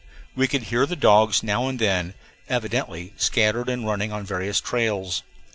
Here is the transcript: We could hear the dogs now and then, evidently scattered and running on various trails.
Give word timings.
We 0.35 0.47
could 0.47 0.63
hear 0.63 0.87
the 0.87 0.95
dogs 0.95 1.43
now 1.43 1.67
and 1.67 1.77
then, 1.77 2.15
evidently 2.49 3.13
scattered 3.17 3.69
and 3.69 3.85
running 3.85 4.11
on 4.11 4.23
various 4.25 4.59
trails. 4.59 5.21